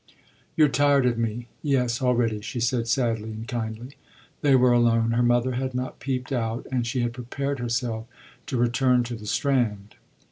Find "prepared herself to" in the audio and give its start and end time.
7.13-8.57